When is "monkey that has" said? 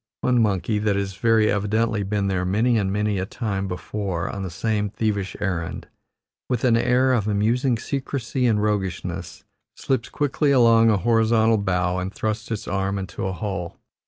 0.41-1.13